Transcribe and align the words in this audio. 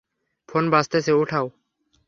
Phone 0.49 0.63
বাজতেছে, 0.69 1.11
উঠাও। 1.13 1.45